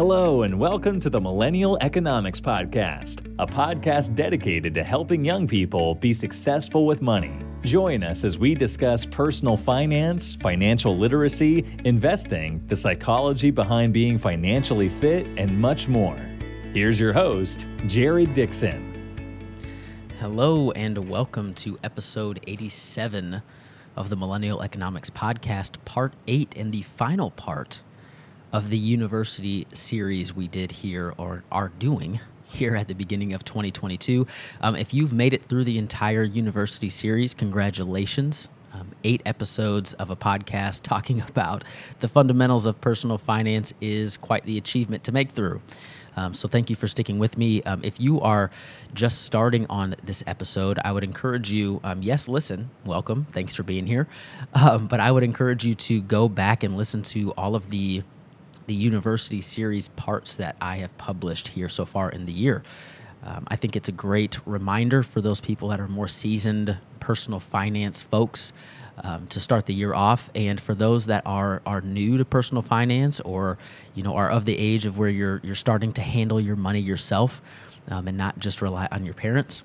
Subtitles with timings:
[0.00, 5.94] Hello, and welcome to the Millennial Economics Podcast, a podcast dedicated to helping young people
[5.94, 7.38] be successful with money.
[7.64, 14.88] Join us as we discuss personal finance, financial literacy, investing, the psychology behind being financially
[14.88, 16.16] fit, and much more.
[16.72, 18.94] Here's your host, Jared Dixon.
[20.18, 23.42] Hello, and welcome to episode 87
[23.96, 27.82] of the Millennial Economics Podcast, part eight, and the final part
[28.52, 33.44] of the university series we did here or are doing here at the beginning of
[33.44, 34.26] 2022.
[34.60, 38.48] Um, if you've made it through the entire university series, congratulations.
[38.72, 41.64] Um, eight episodes of a podcast talking about
[42.00, 45.60] the fundamentals of personal finance is quite the achievement to make through.
[46.16, 47.62] Um, so thank you for sticking with me.
[47.62, 48.50] Um, if you are
[48.94, 53.62] just starting on this episode, I would encourage you, um, yes, listen, welcome, thanks for
[53.62, 54.08] being here.
[54.54, 58.02] Um, but I would encourage you to go back and listen to all of the
[58.70, 62.62] the university series parts that I have published here so far in the year.
[63.24, 67.40] Um, I think it's a great reminder for those people that are more seasoned personal
[67.40, 68.52] finance folks
[69.02, 72.62] um, to start the year off, and for those that are are new to personal
[72.62, 73.58] finance or
[73.96, 76.78] you know are of the age of where you're you're starting to handle your money
[76.78, 77.42] yourself
[77.88, 79.64] um, and not just rely on your parents.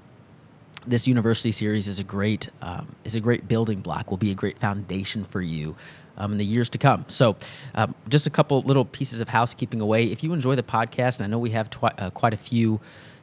[0.87, 4.09] This university series is a great um, is a great building block.
[4.09, 5.75] Will be a great foundation for you
[6.17, 7.05] um, in the years to come.
[7.07, 7.35] So,
[7.73, 10.05] um, just a couple little pieces of housekeeping away.
[10.05, 12.79] If you enjoy the podcast, and I know we have twi- uh, quite a few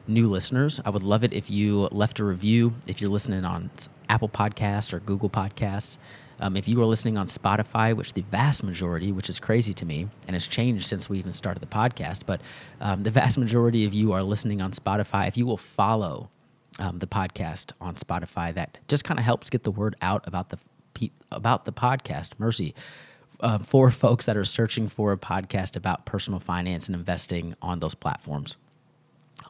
[0.07, 2.75] new listeners, I would love it if you left a review.
[2.87, 3.71] If you're listening on
[4.09, 5.97] Apple Podcasts or Google Podcasts,
[6.39, 9.85] um, if you are listening on Spotify, which the vast majority, which is crazy to
[9.85, 12.41] me, and has changed since we even started the podcast, but
[12.81, 15.27] um, the vast majority of you are listening on Spotify.
[15.27, 16.29] If you will follow
[16.79, 20.49] um, the podcast on Spotify, that just kind of helps get the word out about
[20.49, 20.57] the
[20.93, 22.73] pe- about the podcast, Mercy,
[23.39, 27.79] uh, for folks that are searching for a podcast about personal finance and investing on
[27.79, 28.57] those platforms.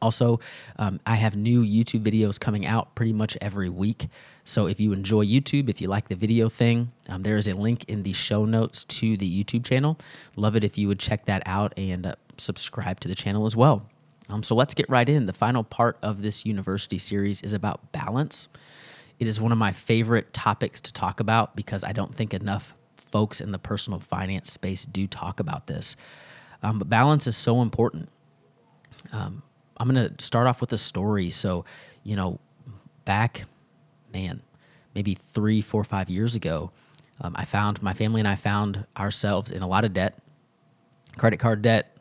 [0.02, 0.39] Also,
[0.77, 4.08] um, I have new YouTube videos coming out pretty much every week.
[4.44, 7.54] So if you enjoy YouTube, if you like the video thing, um, there is a
[7.54, 9.99] link in the show notes to the YouTube channel.
[10.36, 13.55] Love it if you would check that out and uh, subscribe to the channel as
[13.55, 13.87] well.
[14.30, 15.25] Um, so let's get right in.
[15.25, 18.48] The final part of this university series is about balance.
[19.19, 22.73] It is one of my favorite topics to talk about because I don't think enough
[22.95, 25.95] folks in the personal finance space do talk about this.
[26.61, 28.09] Um, but balance is so important.
[29.11, 29.43] Um,
[29.77, 31.29] I'm going to start off with a story.
[31.29, 31.65] So,
[32.03, 32.39] you know,
[33.05, 33.43] back,
[34.13, 34.41] man,
[34.95, 36.71] maybe three, four, five years ago,
[37.21, 40.17] um, I found my family and I found ourselves in a lot of debt
[41.17, 41.95] credit card debt,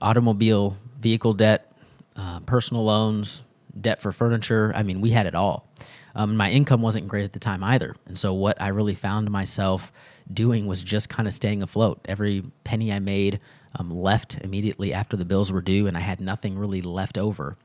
[0.00, 1.72] automobile, vehicle debt,
[2.16, 3.42] uh, personal loans,
[3.78, 4.72] debt for furniture.
[4.74, 5.68] I mean, we had it all.
[6.16, 7.94] Um, my income wasn't great at the time either.
[8.06, 9.92] And so, what I really found myself
[10.32, 12.00] doing was just kind of staying afloat.
[12.06, 13.38] Every penny I made
[13.78, 17.58] um, left immediately after the bills were due, and I had nothing really left over.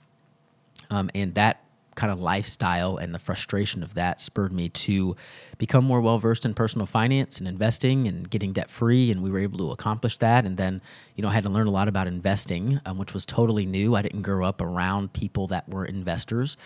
[0.89, 1.63] Um, and that
[1.95, 5.15] kind of lifestyle and the frustration of that spurred me to
[5.57, 9.11] become more well versed in personal finance and investing and getting debt free.
[9.11, 10.45] And we were able to accomplish that.
[10.45, 10.81] And then,
[11.15, 13.95] you know, I had to learn a lot about investing, um, which was totally new.
[13.95, 16.57] I didn't grow up around people that were investors.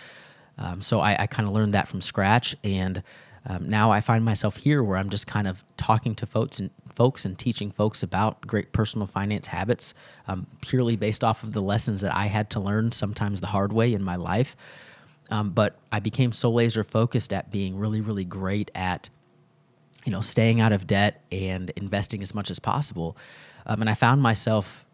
[0.58, 2.56] Um, so I, I kind of learned that from scratch.
[2.64, 3.02] And
[3.46, 6.70] um, now I find myself here where I'm just kind of talking to folks and
[6.94, 9.94] folks and teaching folks about great personal finance habits,
[10.26, 13.72] um, purely based off of the lessons that I had to learn, sometimes the hard
[13.72, 14.56] way in my life.
[15.30, 19.10] Um, but I became so laser focused at being really, really great at,
[20.04, 23.16] you know, staying out of debt and investing as much as possible.
[23.66, 24.84] Um, and I found myself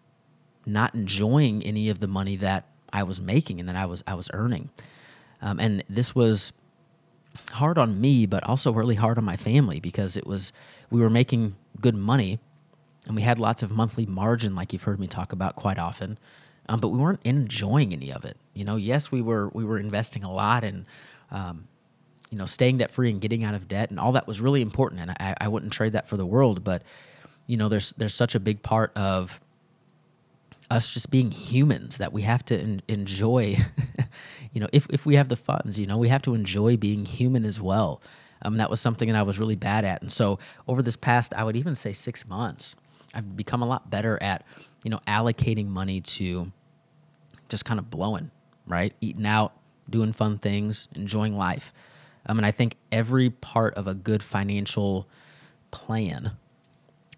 [0.66, 4.14] not enjoying any of the money that I was making and that I was I
[4.14, 4.70] was earning.
[5.42, 6.52] Um, and this was
[7.50, 10.52] hard on me, but also really hard on my family because it was
[10.90, 12.38] we were making good money
[13.06, 16.18] and we had lots of monthly margin, like you've heard me talk about quite often.
[16.68, 18.36] Um, but we weren't enjoying any of it.
[18.54, 20.86] You know, yes, we were we were investing a lot and
[21.30, 21.66] um,
[22.30, 24.62] you know staying debt free and getting out of debt and all that was really
[24.62, 26.62] important, and I, I wouldn't trade that for the world.
[26.62, 26.82] But
[27.46, 29.40] you know, there's there's such a big part of
[30.70, 33.58] us just being humans that we have to en- enjoy.
[34.52, 37.04] you know, if if we have the funds, you know, we have to enjoy being
[37.04, 38.00] human as well.
[38.44, 41.32] Um, that was something that I was really bad at, and so over this past,
[41.34, 42.74] I would even say six months,
[43.14, 44.44] I've become a lot better at
[44.84, 46.52] you know allocating money to
[47.48, 48.30] just kind of blowing,
[48.66, 49.52] right, eating out,
[49.88, 51.72] doing fun things, enjoying life.
[52.26, 55.08] Um, and I think every part of a good financial
[55.70, 56.32] plan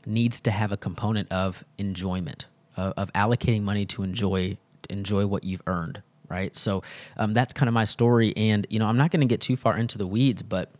[0.06, 2.46] needs to have a component of enjoyment
[2.76, 4.56] of, of allocating money to enjoy
[4.90, 6.82] enjoy what you've earned right so
[7.16, 9.56] um, that's kind of my story and you know i'm not going to get too
[9.56, 10.70] far into the weeds but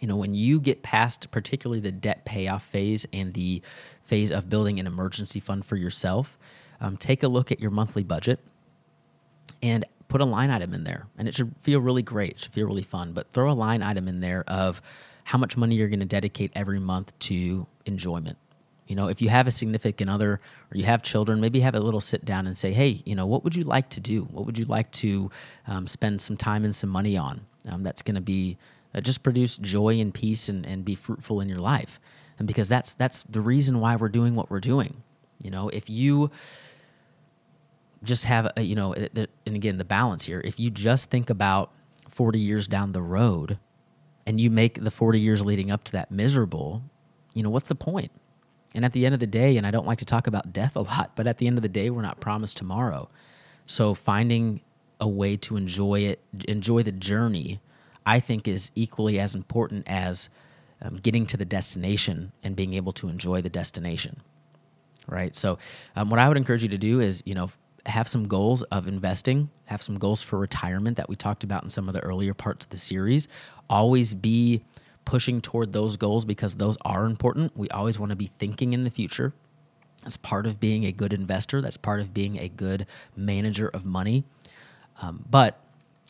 [0.00, 3.62] you know when you get past particularly the debt payoff phase and the
[4.02, 6.38] phase of building an emergency fund for yourself
[6.80, 8.40] um, take a look at your monthly budget
[9.62, 11.06] and put a line item in there.
[11.16, 12.32] And it should feel really great.
[12.32, 13.12] It should feel really fun.
[13.12, 14.82] But throw a line item in there of
[15.24, 18.36] how much money you're going to dedicate every month to enjoyment.
[18.86, 20.40] You know, if you have a significant other
[20.70, 23.26] or you have children, maybe have a little sit down and say, hey, you know,
[23.26, 24.24] what would you like to do?
[24.24, 25.30] What would you like to
[25.66, 28.58] um, spend some time and some money on um, that's going to be
[28.94, 32.00] uh, just produce joy and peace and, and be fruitful in your life?
[32.38, 35.02] And because that's that's the reason why we're doing what we're doing.
[35.40, 36.30] You know, if you
[38.02, 41.70] just have a, you know, and again, the balance here, if you just think about
[42.10, 43.58] 40 years down the road
[44.26, 46.82] and you make the 40 years leading up to that miserable,
[47.34, 48.10] you know, what's the point?
[48.74, 50.76] And at the end of the day, and I don't like to talk about death
[50.76, 53.08] a lot, but at the end of the day, we're not promised tomorrow.
[53.66, 54.60] So finding
[55.00, 57.60] a way to enjoy it, enjoy the journey,
[58.06, 60.28] I think is equally as important as
[60.80, 64.20] um, getting to the destination and being able to enjoy the destination.
[65.08, 65.34] Right.
[65.34, 65.58] So,
[65.96, 67.50] um, what I would encourage you to do is, you know,
[67.86, 71.70] have some goals of investing, have some goals for retirement that we talked about in
[71.70, 73.26] some of the earlier parts of the series.
[73.68, 74.62] Always be
[75.04, 77.56] pushing toward those goals because those are important.
[77.56, 79.32] We always want to be thinking in the future.
[80.02, 83.84] That's part of being a good investor, that's part of being a good manager of
[83.84, 84.24] money.
[85.00, 85.60] Um, but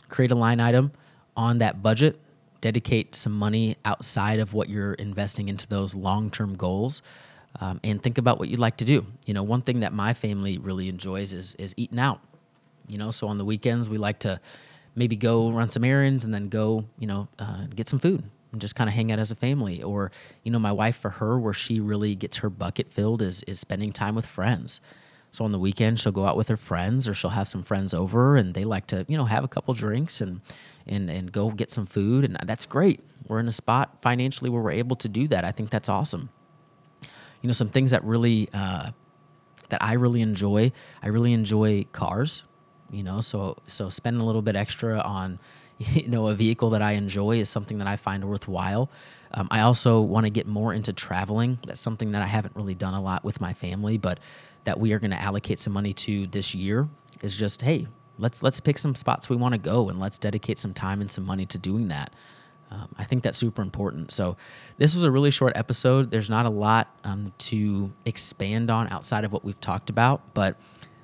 [0.09, 0.93] create a line item
[1.37, 2.19] on that budget,
[2.61, 7.03] dedicate some money outside of what you're investing into those long term goals.
[7.61, 9.05] Um, and think about what you'd like to do.
[9.27, 12.21] You know, one thing that my family really enjoys is is eating out.
[12.89, 14.41] You know, so on the weekends we like to
[14.95, 18.61] maybe go run some errands and then go, you know, uh, get some food and
[18.61, 19.83] just kind of hang out as a family.
[19.83, 20.13] Or,
[20.45, 23.59] you know, my wife for her, where she really gets her bucket filled is is
[23.59, 24.81] spending time with friends.
[25.31, 27.95] So on the weekend, she'll go out with her friends, or she'll have some friends
[27.95, 30.43] over, and they like to, you know, have a couple drinks and
[30.87, 33.01] and and go get some food, and that's great.
[33.27, 35.45] We're in a spot financially where we're able to do that.
[35.45, 36.29] I think that's awesome.
[37.41, 38.91] You know, some things that really uh,
[39.71, 40.71] that I really enjoy.
[41.03, 42.43] I really enjoy cars.
[42.91, 45.39] You know, so so spending a little bit extra on
[45.95, 48.91] you know a vehicle that I enjoy is something that I find worthwhile.
[49.35, 51.59] Um, I also want to get more into traveling.
[51.67, 54.21] That's something that I haven't really done a lot with my family, but
[54.65, 56.89] that we are going to allocate some money to this year
[57.23, 57.89] is just hey,
[58.19, 61.11] let's let's pick some spots we want to go and let's dedicate some time and
[61.11, 62.13] some money to doing that.
[62.71, 64.13] Um, I think that's super important.
[64.13, 64.37] So,
[64.79, 66.11] this was a really short episode.
[66.11, 70.23] There's not a lot um, to expand on outside of what we've talked about.
[70.33, 70.57] But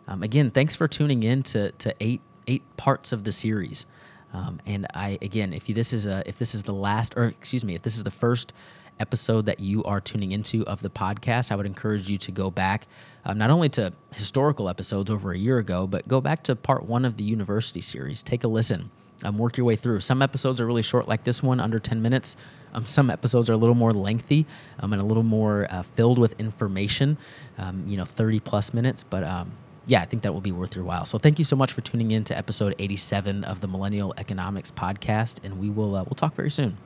[0.07, 3.85] um, again, thanks for tuning in to, to eight eight parts of the series.
[4.33, 7.25] Um, and I again, if you, this is a if this is the last, or
[7.25, 8.53] excuse me, if this is the first
[9.01, 12.51] episode that you are tuning into of the podcast, I would encourage you to go
[12.51, 12.87] back
[13.25, 16.85] um, not only to historical episodes over a year ago, but go back to part
[16.85, 18.23] one of the university series.
[18.23, 18.91] Take a listen.
[19.25, 20.01] Um, work your way through.
[20.01, 22.37] Some episodes are really short, like this one, under 10 minutes.
[22.73, 24.47] Um, some episodes are a little more lengthy
[24.79, 27.19] um, and a little more uh, filled with information,
[27.57, 29.03] um, you know, 30 plus minutes.
[29.03, 29.53] But um,
[29.89, 31.07] yeah, I think that will be worth your while.
[31.07, 34.71] So thank you so much for tuning in to episode 87 of the Millennial Economics
[34.71, 36.77] Podcast, and we will uh, we'll talk very soon.